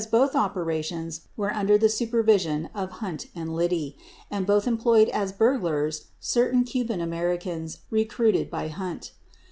13 0.03 0.09
both 0.09 0.35
operations 0.35 1.21
were 1.37 1.53
under 1.53 1.77
the 1.77 1.87
supervision 1.87 2.69
of 2.73 2.89
Hunt 3.05 3.27
and 3.35 3.53
Liddy 3.53 3.95
71 4.29 4.29
and 4.31 4.47
both 4.47 4.65
employed 4.67 5.09
as 5.09 5.31
burglars 5.31 6.05
certain 6.19 6.63
Cuban 6.63 7.01
Americans 7.01 7.81
recruited 7.91 8.49
by 8.49 8.67
Hunt. 8.69 9.11